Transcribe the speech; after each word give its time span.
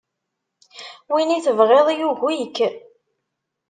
Win 1.11 1.33
i 1.37 1.39
tebɣiḍ 1.45 1.87
yugi-k. 1.99 2.57